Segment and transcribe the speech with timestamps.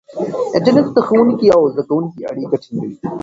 [0.55, 2.95] انټرنیټ د ښوونکي او زده کوونکي اړیکه ټینګوي.